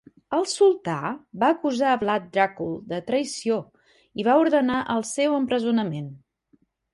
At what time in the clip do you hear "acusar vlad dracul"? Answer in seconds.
1.55-2.71